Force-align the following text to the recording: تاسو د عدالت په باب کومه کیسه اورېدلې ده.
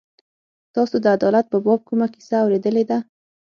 تاسو 0.75 0.95
د 0.99 1.05
عدالت 1.17 1.45
په 1.49 1.57
باب 1.65 1.79
کومه 1.87 2.07
کیسه 2.13 2.35
اورېدلې 2.43 2.83
ده. 2.89 2.97